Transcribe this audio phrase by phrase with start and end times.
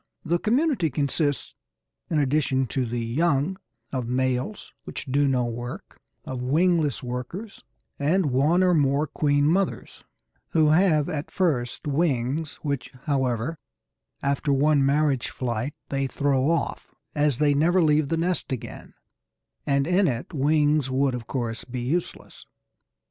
[0.25, 1.53] The community consists,
[2.09, 3.57] in addition to the young,
[3.91, 7.63] of males, which do no work, of wingless workers,
[7.99, 10.03] and one or more queen mothers,
[10.53, 13.59] who have at first wings, which, however,
[14.23, 18.95] after one marriage flight, they throw off, as they never leave the nest again,
[19.67, 22.47] and in it wings would of course be useless.